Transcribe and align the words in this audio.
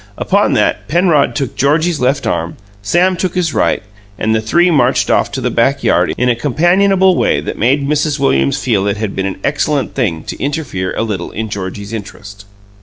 Upon 0.17 0.53
that, 0.53 0.87
Penrod 0.87 1.35
took 1.35 1.55
Georgie's 1.55 1.99
left 1.99 2.25
arm, 2.25 2.57
Sam 2.81 3.15
took 3.15 3.35
his 3.35 3.53
right, 3.53 3.83
and 4.17 4.33
the 4.33 4.41
three 4.41 4.71
marched 4.71 5.11
off 5.11 5.31
to 5.33 5.41
the 5.41 5.51
backyard 5.51 6.15
in 6.17 6.27
a 6.27 6.35
companionable 6.35 7.15
way 7.15 7.39
that 7.39 7.55
made 7.59 7.87
Mrs. 7.87 8.17
Williams 8.17 8.57
feel 8.57 8.87
it 8.87 8.97
had 8.97 9.15
been 9.15 9.27
an 9.27 9.39
excellent 9.43 9.93
thing 9.93 10.23
to 10.23 10.41
interfere 10.43 10.91
a 10.95 11.03
little 11.03 11.29
in 11.29 11.49
Georgie's 11.49 11.93
interest. 11.93 12.45